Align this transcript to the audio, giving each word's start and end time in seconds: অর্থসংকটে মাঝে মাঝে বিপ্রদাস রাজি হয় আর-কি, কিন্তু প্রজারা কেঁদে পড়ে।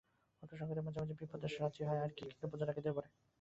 অর্থসংকটে 0.43 0.81
মাঝে 0.81 0.99
মাঝে 1.01 1.15
বিপ্রদাস 1.19 1.53
রাজি 1.59 1.81
হয় 1.87 2.01
আর-কি, 2.01 2.25
কিন্তু 2.29 2.45
প্রজারা 2.51 2.73
কেঁদে 2.75 2.91
পড়ে। 2.95 3.09